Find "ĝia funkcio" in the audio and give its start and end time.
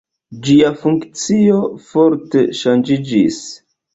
0.45-1.59